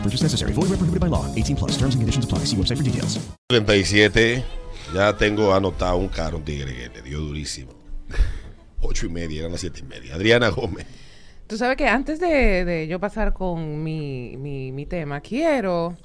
[0.00, 0.52] No purchase necessary.
[0.52, 1.26] Void where prohibited by law.
[1.36, 1.72] 18 plus.
[1.76, 2.46] Terms and conditions apply.
[2.46, 3.20] See website for details.
[3.50, 4.42] 37.
[4.94, 7.72] Ya tengo anotado un carro, un tigre que le dio durísimo.
[8.80, 10.14] Ocho y media, eran las siete y media.
[10.14, 10.86] Adriana Gómez.
[11.46, 15.96] Tú sabes que antes de, de yo pasar con mi, mi, mi tema, quiero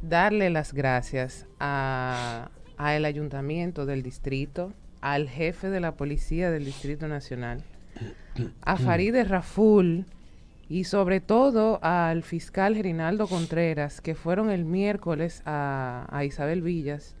[0.00, 4.72] darle las gracias a, a el ayuntamiento del distrito,
[5.02, 7.62] al jefe de la policía del Distrito Nacional,
[8.62, 10.06] a Farideh Raful
[10.68, 17.14] y sobre todo al fiscal Gerinaldo Contreras, que fueron el miércoles a, a Isabel Villas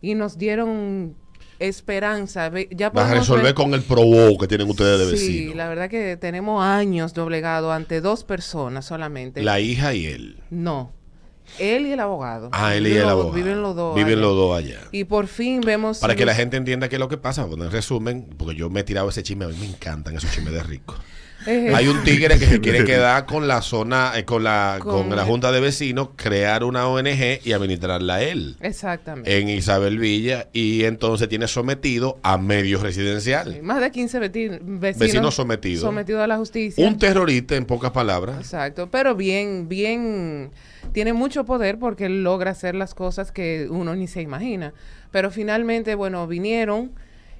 [0.00, 1.16] y nos dieron
[1.58, 2.50] esperanza.
[2.70, 5.54] Ya Vas a resolver ver- con el probo que tienen ustedes de Sí, vecino.
[5.56, 9.42] la verdad que tenemos años doblegado ante dos personas solamente.
[9.42, 10.42] La hija y él.
[10.50, 10.92] No.
[11.60, 12.48] Él y el abogado.
[12.52, 13.32] Ah, él y el abogado.
[13.32, 13.94] Viven los dos.
[13.94, 14.20] Viven allá.
[14.22, 14.80] los dos allá.
[14.92, 15.98] Y por fin vemos.
[15.98, 17.44] Para que la gente entienda qué es lo que pasa.
[17.44, 20.30] Bueno, en resumen, porque yo me he tirado ese chisme, a mí me encantan esos
[20.32, 20.96] chismes de rico.
[21.46, 25.08] Eh, Hay un tigre que se quiere quedar con la zona, eh, con la, con,
[25.08, 28.56] Con la junta de vecinos, crear una ONG y administrarla él.
[28.60, 29.38] Exactamente.
[29.38, 33.62] En Isabel Villa y entonces tiene sometido a medios residenciales.
[33.62, 35.82] Más de 15 veti- vecinos, Vecinos sometidos.
[35.82, 36.86] sometidos a la justicia.
[36.86, 38.38] Un terrorista, en pocas palabras.
[38.38, 40.50] Exacto, pero bien, bien,
[40.92, 44.72] tiene mucho poder porque él logra hacer las cosas que uno ni se imagina.
[45.12, 46.92] Pero finalmente, bueno, vinieron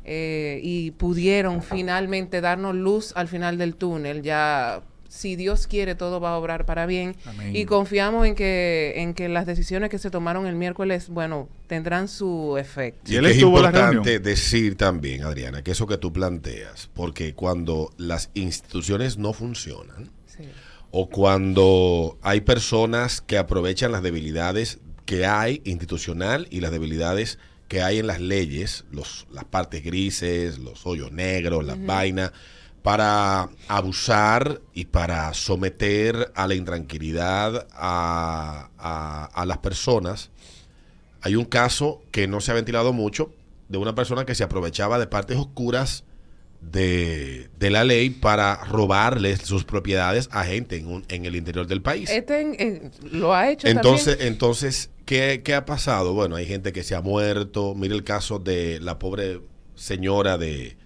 [0.08, 4.22] eh, y pudieron finalmente darnos luz al final del túnel.
[4.22, 7.16] Ya, si Dios quiere, todo va a obrar para bien.
[7.24, 7.56] Amén.
[7.56, 12.06] Y confiamos en que, en que las decisiones que se tomaron el miércoles, bueno, tendrán
[12.06, 13.12] su efecto.
[13.12, 19.18] Y es importante decir también, Adriana, que eso que tú planteas, porque cuando las instituciones
[19.18, 20.10] no funcionan,
[20.92, 27.82] o cuando hay personas que aprovechan las debilidades que hay institucional y las debilidades que
[27.82, 32.32] hay en las leyes, los, las partes grises, los hoyos negros, las vainas,
[32.82, 40.30] para abusar y para someter a la intranquilidad a, a- a las personas.
[41.22, 43.32] Hay un caso que no se ha ventilado mucho
[43.68, 46.04] de una persona que se aprovechaba de partes oscuras
[46.60, 51.66] de, de la ley para robarles sus propiedades a gente en, un- en el interior
[51.66, 52.08] del país.
[52.10, 54.32] Este en- en- lo ha hecho Entonces, también.
[54.32, 56.12] entonces ¿qué, qué ha pasado?
[56.12, 57.74] Bueno, hay gente que se ha muerto.
[57.74, 59.40] Mire el caso de la pobre
[59.74, 60.76] señora de,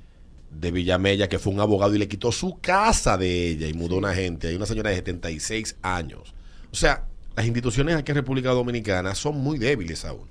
[0.50, 3.96] de Villamella, que fue un abogado y le quitó su casa de ella y mudó
[3.96, 4.48] una gente.
[4.48, 6.34] Hay una señora de 76 años.
[6.70, 10.28] O sea, las instituciones aquí en República Dominicana son muy débiles aún.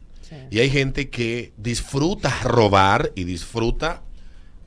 [0.52, 4.04] Y hay gente que disfruta robar y disfruta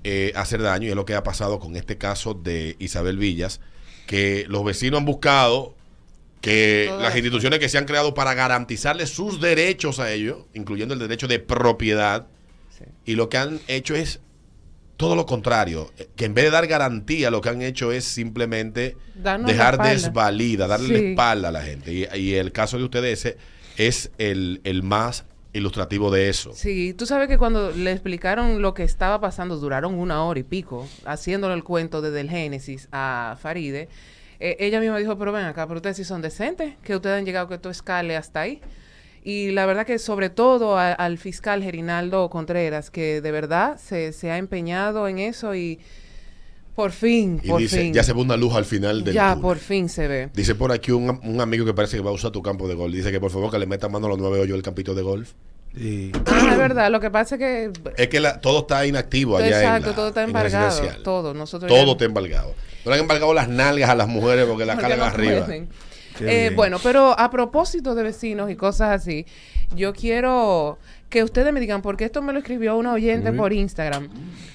[0.03, 0.89] eh, hacer daño.
[0.89, 3.61] Y es lo que ha pasado con este caso de Isabel Villas,
[4.09, 5.77] que los vecinos han buscado
[6.43, 7.03] que Todas.
[7.03, 11.27] las instituciones que se han creado para garantizarle sus derechos a ellos, incluyendo el derecho
[11.29, 12.27] de propiedad,
[13.07, 14.21] y lo que han hecho es
[14.97, 18.05] todo lo contrario, eh, que en vez de dar garantía, lo que han hecho es
[18.05, 21.93] simplemente Darnos dejar desvalida, darle la espalda a la gente.
[21.93, 23.37] Y, y el caso de ustedes ese
[23.77, 26.53] es el, el más ilustrativo de eso.
[26.55, 30.45] Sí, tú sabes que cuando le explicaron lo que estaba pasando, duraron una hora y
[30.45, 33.89] pico, haciéndole el cuento desde el Génesis a Faride.
[34.51, 37.25] Eh, ella misma dijo, pero ven acá, pero ustedes sí son decentes, que ustedes han
[37.25, 38.61] llegado que esto escale hasta ahí.
[39.25, 44.13] Y la verdad que sobre todo a- al fiscal Gerinaldo Contreras, que de verdad se,
[44.13, 45.79] se ha empeñado en eso y
[46.75, 47.93] por fin, Y por dice, fin.
[47.95, 49.43] ya se ve una luz al final del Ya, túnel.
[49.43, 50.31] por fin se ve.
[50.35, 52.75] Dice por aquí un, un amigo que parece que va a usar tu campo de
[52.75, 52.95] golf.
[52.95, 55.03] Dice que por favor que le meta mano a los nueve hoyos del campito de
[55.03, 55.33] golf.
[55.75, 57.71] Es verdad, lo que pasa es que...
[57.97, 60.89] Es que la- todo está inactivo allá en Exacto, la- todo está en embargado.
[61.03, 62.55] Todo, nosotros Todo ya- está embargado.
[62.85, 65.47] No le han embargado las nalgas a las mujeres porque las cargan no arriba.
[66.21, 69.25] Eh, bueno, pero a propósito de vecinos y cosas así,
[69.75, 70.79] yo quiero
[71.09, 74.09] que ustedes me digan, porque esto me lo escribió una oyente por Instagram,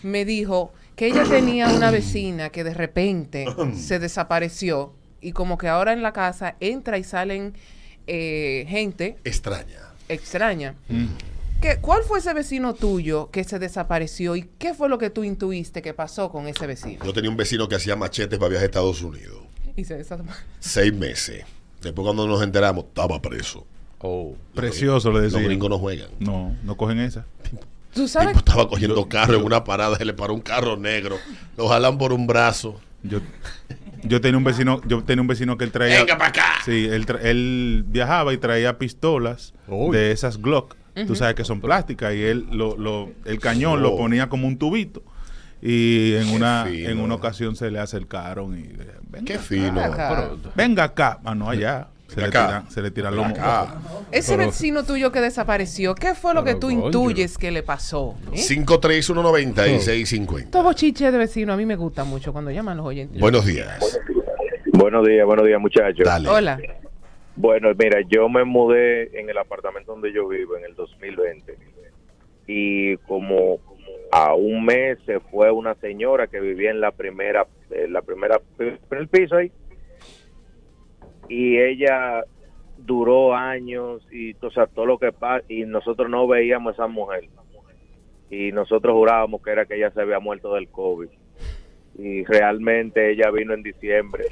[0.03, 5.67] me dijo que ella tenía una vecina que de repente se desapareció y como que
[5.67, 7.55] ahora en la casa entra y salen
[8.05, 9.86] eh, gente Extraña.
[10.09, 10.75] Extraña.
[11.61, 15.23] ¿Qué, ¿Cuál fue ese vecino tuyo que se desapareció y qué fue lo que tú
[15.23, 17.03] intuiste que pasó con ese vecino?
[17.03, 19.43] Yo tenía un vecino que hacía machetes para viajar a Estados Unidos.
[19.75, 20.43] Y se desapareció.
[20.59, 21.45] Seis meses.
[21.81, 23.65] Después cuando nos enteramos, estaba preso.
[23.99, 24.35] Oh.
[24.53, 25.39] Precioso, le decía.
[25.39, 26.09] Los gringos no juegan.
[26.19, 27.25] No, no cogen esa.
[27.93, 28.29] ¿Tú sabes?
[28.29, 31.17] Tipo, estaba cogiendo carro en una parada, se le paró un carro negro.
[31.57, 32.79] Lo jalan por un brazo.
[33.03, 33.19] Yo,
[34.07, 35.99] yo tenía un vecino, yo tenía un vecino que él traía.
[35.99, 36.45] Venga para acá.
[36.65, 39.53] Sí, él, tra- él viajaba y traía pistolas
[39.91, 40.75] de esas Glock.
[41.05, 43.97] Tú sabes que son plásticas y él lo, lo- el cañón lo Oh.
[43.97, 45.03] ponía como un tubito.
[45.61, 46.89] Y en una fino.
[46.89, 49.81] en una ocasión se le acercaron y le- venga Qué acá, fino.
[49.83, 50.29] Acá.
[50.55, 51.87] venga acá, ah no allá.
[52.07, 52.47] Se le, Acá.
[52.47, 53.75] tiran, se le los Acá.
[53.83, 54.03] mocos.
[54.11, 56.85] Ese Pero- vecino tuyo que desapareció, ¿qué fue lo que tú coño.
[56.85, 58.15] intuyes que le pasó?
[58.31, 58.37] ¿Eh?
[58.37, 60.39] 5319650.
[60.45, 63.19] Estos bochiches de vecino a mí me gustan mucho cuando llaman los oyentes.
[63.19, 63.99] Buenos días.
[64.73, 66.05] Buenos días, buenos días muchachos.
[66.05, 66.29] Dale.
[66.29, 66.59] Hola.
[67.35, 71.55] Bueno, mira, yo me mudé en el apartamento donde yo vivo en el 2020
[72.47, 73.59] y como
[74.11, 78.39] a un mes se fue una señora que vivía en la primera, en la primera,
[78.59, 79.51] en el piso ahí
[81.29, 82.23] y ella
[82.77, 86.87] duró años y o sea, todo lo que pasa y nosotros no veíamos a esa
[86.87, 87.27] mujer
[88.29, 91.09] y nosotros jurábamos que era que ella se había muerto del COVID
[91.97, 94.25] y realmente ella vino en diciembre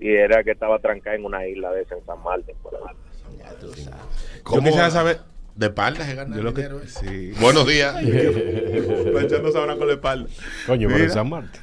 [0.00, 2.94] y era que estaba trancada en una isla de San Martín por ahí.
[4.52, 5.18] Yo quisiera saber.
[5.54, 6.68] De espalda se gana Yo lo que- ¿eh?
[6.86, 7.30] sí.
[7.40, 7.94] Buenos días.
[9.12, 10.28] Planchando sábana con la espalda.
[10.66, 11.08] Coño, pero.
[11.10, 11.60] San Martín.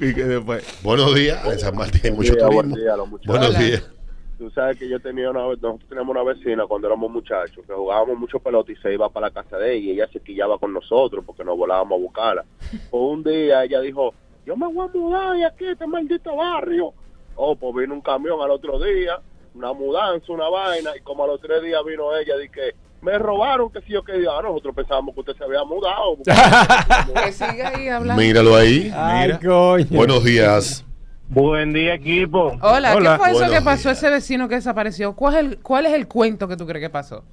[0.00, 0.80] Y que después.
[0.82, 1.44] Buenos días.
[1.46, 2.76] En San Martín hay mucho día, buen turismo.
[2.76, 3.28] día, los muchachos.
[3.28, 3.58] Buenos Hola.
[3.58, 3.90] días.
[4.38, 8.18] Tú sabes que yo tenía una, nosotros teníamos una vecina cuando éramos muchachos que jugábamos
[8.18, 10.72] mucho pelota y se iba para la casa de ella y ella se quillaba con
[10.72, 12.44] nosotros porque nos volábamos a buscarla.
[12.90, 14.12] Pues un día ella dijo,
[14.44, 16.92] yo me voy a mudar de aquí, a este maldito barrio.
[17.36, 19.20] Oh, pues vino un camión al otro día,
[19.54, 23.70] una mudanza, una vaina, y como a los tres días vino ella que me robaron,
[23.70, 26.16] que si yo que ah, nosotros pensábamos que usted se había mudado.
[27.24, 28.22] Que siga ahí hablando.
[28.22, 28.92] Míralo ahí.
[28.94, 29.86] Ay, coño.
[29.90, 30.84] Buenos días.
[31.28, 32.52] Buen día, equipo.
[32.60, 33.12] Hola, Hola.
[33.12, 33.98] ¿qué fue eso que pasó días.
[33.98, 35.14] ese vecino que desapareció?
[35.14, 37.24] ¿Cuál es, el, ¿Cuál es el cuento que tú crees que pasó?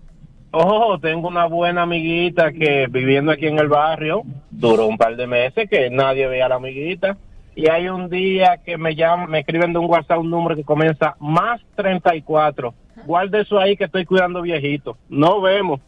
[0.52, 5.28] Oh, tengo una buena amiguita que viviendo aquí en el barrio duró un par de
[5.28, 7.18] meses que nadie veía a la amiguita.
[7.56, 10.64] Y hay un día que me llaman, me escriben de un WhatsApp un número que
[10.64, 12.74] comienza más 34.
[13.06, 14.98] Guarde eso ahí que estoy cuidando viejito.
[15.08, 15.80] No vemos.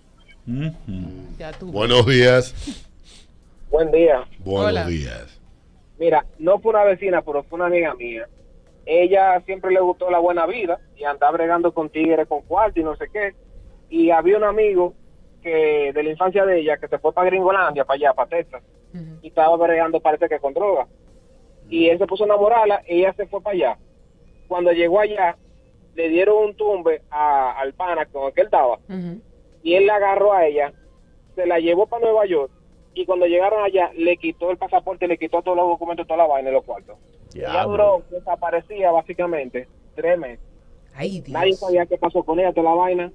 [1.37, 1.71] Ya tú.
[1.71, 2.85] Buenos días.
[3.69, 4.25] Buen día.
[4.39, 4.85] Buenos Hola.
[4.85, 5.39] días.
[5.99, 8.27] Mira, no fue una vecina, pero fue una amiga mía.
[8.85, 12.83] Ella siempre le gustó la buena vida y andaba bregando con tigres, con cuarto y
[12.83, 13.35] no sé qué.
[13.89, 14.93] Y había un amigo
[15.43, 18.63] que de la infancia de ella que se fue para Gringolandia, para allá, para Texas,
[19.21, 20.87] y estaba bregando, parece que con droga.
[21.69, 23.77] Y él se puso a enamorarla y ella se fue para allá.
[24.47, 25.37] Cuando llegó allá,
[25.95, 28.79] le dieron un tumbe a- al pana con el que él estaba
[29.63, 30.73] y él la agarró a ella,
[31.35, 32.51] se la llevó para Nueva York
[32.93, 36.27] y cuando llegaron allá le quitó el pasaporte, le quitó todos los documentos, toda la
[36.27, 36.97] vaina y los cuartos.
[37.33, 40.39] Ella duró, desaparecía básicamente tres meses.
[40.93, 41.29] Ay, Dios.
[41.29, 43.11] Nadie sabía qué pasó con ella, toda la vaina,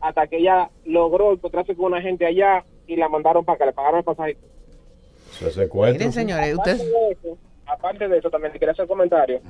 [0.00, 3.72] hasta que ella logró encontrarse con una gente allá y la mandaron para que le
[3.72, 4.36] pagaron el pasaje.
[5.32, 5.98] Eso es secuestro.
[5.98, 6.92] Miren, señores, Aparte ustedes...
[6.92, 9.40] de eso, aparte de eso, también te quería hacer comentario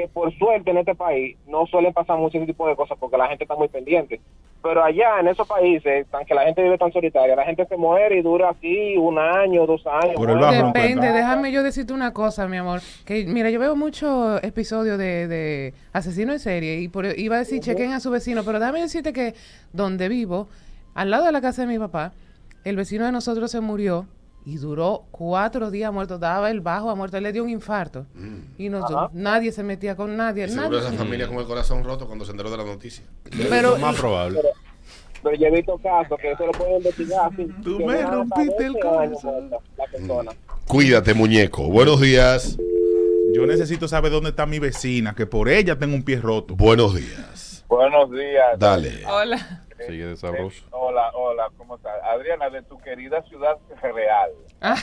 [0.00, 3.16] que por suerte en este país no suelen pasar mucho ese tipo de cosas porque
[3.16, 4.20] la gente está muy pendiente.
[4.62, 7.76] Pero allá en esos países, tan que la gente vive tan solitaria, la gente se
[7.76, 10.14] muere y dura así un año, dos años.
[10.16, 10.66] Por el bajo.
[10.66, 12.80] Depende, déjame yo decirte una cosa, mi amor.
[13.04, 17.38] Que mira, yo veo muchos episodios de, de asesino en serie y por, iba a
[17.38, 19.34] decir chequen a su vecino, pero déjame decirte que
[19.72, 20.48] donde vivo,
[20.94, 22.12] al lado de la casa de mi papá,
[22.64, 24.06] el vecino de nosotros se murió
[24.44, 26.18] y duró cuatro días muerto.
[26.18, 28.06] Daba el bajo a muerto, él le dio un infarto.
[28.60, 30.44] Y no, nadie se metía con nadie.
[30.44, 33.04] Y seguro nadie esa familia con el corazón roto cuando se enteró de la noticia.
[33.48, 34.40] Pero- Lo más probable.
[35.22, 37.30] Pero yo he visto casos que eso lo pueden investigar.
[37.32, 39.48] así, Tú me rompiste el 12 años corazón.
[39.48, 40.30] muerta La persona.
[40.66, 41.68] Cuídate, muñeco.
[41.68, 42.58] Buenos días.
[43.34, 46.54] Yo necesito saber dónde está mi vecina, que por ella tengo un pie roto.
[46.56, 47.64] Buenos días.
[47.68, 48.58] Buenos días.
[48.58, 49.02] Dale.
[49.06, 49.62] Hola.
[49.86, 50.64] Sigue de sabroso.
[50.72, 51.92] Hola, hola, ¿cómo estás?
[52.04, 54.30] Adriana, de tu querida ciudad real.
[54.60, 54.76] Ah,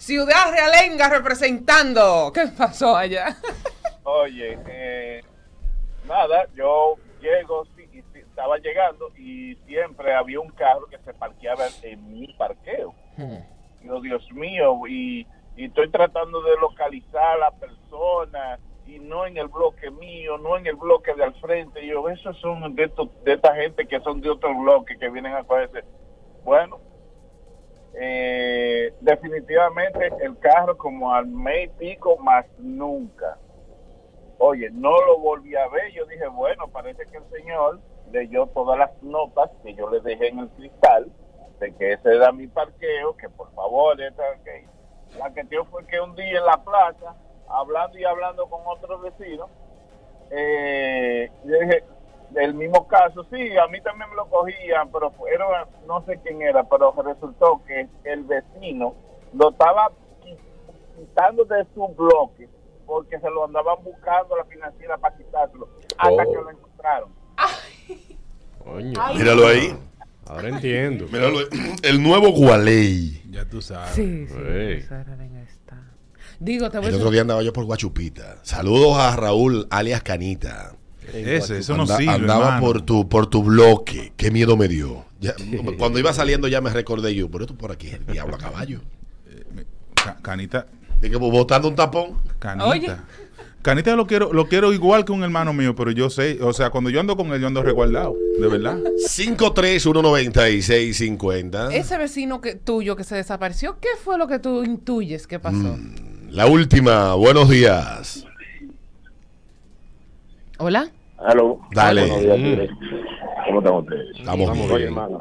[0.00, 2.32] Ciudad Realenga representando.
[2.32, 3.36] ¿Qué pasó allá?
[4.02, 5.22] Oye, eh,
[6.08, 12.10] nada, yo llego, y estaba llegando y siempre había un carro que se parqueaba en
[12.10, 12.94] mi parqueo.
[13.82, 19.36] Digo, Dios mío, y, y estoy tratando de localizar a la persona y no en
[19.36, 21.84] el bloque mío, no en el bloque de al frente.
[21.84, 25.10] Y yo, esos son de, estos- de esta gente que son de otro bloque que
[25.10, 25.84] vienen a cogerse.
[26.42, 26.80] Bueno,
[28.02, 33.36] eh, definitivamente el carro como al mes y pico más nunca.
[34.38, 35.92] Oye, no lo volví a ver.
[35.92, 37.78] Yo dije, bueno, parece que el señor
[38.10, 41.12] leyó todas las notas que yo le dejé en el cristal
[41.60, 44.64] de que ese era mi parqueo, que por favor, esta, que
[45.18, 47.14] la que dio fue que un día en la plaza,
[47.48, 49.50] hablando y hablando con otros vecinos,
[50.30, 51.84] eh, yo dije,
[52.32, 56.42] del mismo caso, sí, a mí también me lo cogían, pero era, no sé quién
[56.42, 58.94] era, pero resultó que el vecino
[59.34, 59.90] lo estaba
[60.96, 62.48] quitando de su bloque
[62.86, 66.32] porque se lo andaban buscando a la financiera para quitárselo hasta Oh.
[66.32, 67.08] que lo encontraron.
[68.64, 69.14] Coño.
[69.14, 69.76] Míralo ahí.
[70.26, 71.06] Ahora entiendo.
[71.10, 71.46] Míralo ahí.
[71.82, 73.22] El nuevo Gualey.
[73.30, 73.90] Ya tú sabes.
[73.90, 74.86] Sí, sí.
[76.38, 78.38] Digo, te voy El otro día andaba yo por Guachupita.
[78.42, 80.72] Saludos a Raúl, alias Canita.
[81.12, 82.60] Ese, eso no Anda- sirve, andaba hermano.
[82.66, 84.12] por tu, por tu bloque.
[84.16, 85.04] Qué miedo me dio.
[85.20, 85.34] Ya,
[85.78, 87.28] cuando iba saliendo ya me recordé yo.
[87.30, 88.80] Pero esto por aquí, el diablo a caballo.
[89.94, 90.66] Ca- Canita.
[91.02, 92.18] Dije, pues, botando un tapón.
[92.38, 92.66] Canita.
[92.66, 92.90] Oye.
[93.62, 96.70] Canita lo quiero, lo quiero igual que un hermano mío, pero yo sé, o sea,
[96.70, 98.78] cuando yo ando con él, yo ando resguardado, de verdad.
[99.06, 101.72] 5319650.
[101.74, 105.56] Ese vecino que, tuyo que se desapareció, ¿qué fue lo que tú intuyes que pasó?
[105.56, 105.94] Mm.
[106.30, 107.14] La última.
[107.14, 108.24] Buenos días.
[110.62, 110.86] ¿Hola?
[111.16, 111.58] Aló.
[111.72, 112.02] Dale.
[112.02, 112.70] Buenos días, Tigre.
[113.46, 114.18] ¿Cómo están ustedes?
[114.18, 114.88] Estamos Oye, bien.
[114.88, 115.18] hermano.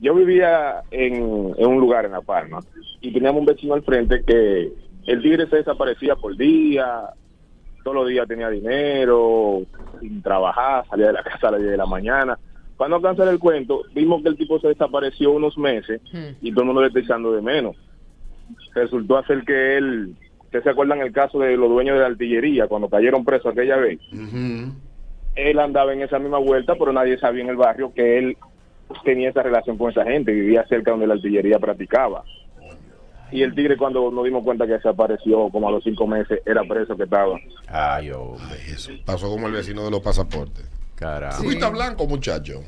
[0.00, 1.14] Yo vivía en,
[1.56, 2.60] en un lugar en La Palma
[3.02, 4.72] y teníamos un vecino al frente que
[5.06, 7.10] el tigre se desaparecía por día,
[7.84, 9.62] todos los días tenía dinero,
[10.00, 12.38] sin trabajar, salía de la casa a las 10 de la mañana.
[12.78, 16.00] Para no cansar el cuento, vimos que el tipo se desapareció unos meses
[16.40, 17.76] y todo el mundo le está echando de menos.
[18.74, 20.14] Resultó hacer que él,
[20.46, 23.76] ¿ustedes se acuerdan el caso de los dueños de la artillería cuando cayeron presos aquella
[23.76, 24.00] vez?
[25.36, 28.36] él andaba en esa misma vuelta, pero nadie sabía en el barrio que él
[29.04, 32.24] tenía esa relación con esa gente, vivía cerca donde la artillería practicaba.
[33.30, 36.62] Y el tigre cuando nos dimos cuenta que desapareció como a los cinco meses, era
[36.62, 37.36] preso que estaba.
[37.66, 38.44] Ay, hombre.
[38.50, 38.92] Ay, eso.
[39.04, 40.64] Pasó como el vecino de los pasaportes.
[41.42, 42.62] Tú estás blanco, muchacho.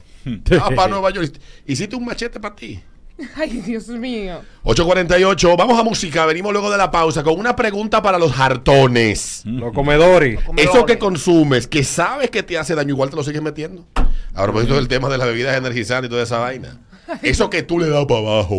[0.60, 1.38] Ah, para Nueva York.
[1.64, 2.78] Hiciste un machete para ti.
[3.36, 4.42] Ay, Dios mío.
[4.62, 9.42] 848, vamos a música, venimos luego de la pausa con una pregunta para los hartones.
[9.44, 10.38] Los comedores.
[10.56, 13.86] Eso que consumes, que sabes que te hace daño, igual te lo sigues metiendo.
[14.34, 16.78] A propósito del tema de las bebidas energizantes y toda esa vaina.
[17.22, 18.56] Eso que tú le das para abajo.